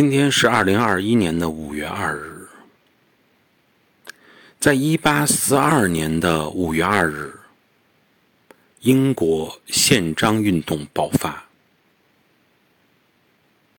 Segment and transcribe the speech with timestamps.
[0.00, 2.46] 今天是二零二一年的五月二日。
[4.60, 7.34] 在一八四二年的五月二日
[8.82, 11.47] 英国宪章运动爆发。